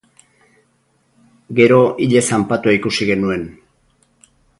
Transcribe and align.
Gero 1.59 1.77
ile 2.05 2.23
zanpatua 2.29 2.75
ikusi 2.79 3.09
genuen... 3.11 3.45